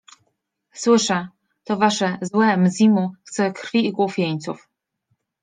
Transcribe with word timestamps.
-Słyszę!— 0.83 1.27
to 1.65 1.77
wasze 1.77 2.17
»złe 2.21 2.57
Mzimu« 2.57 3.11
chce 3.23 3.51
krwi 3.51 3.85
i 3.85 3.91
głów 3.91 4.17
jeńców. 4.19 4.69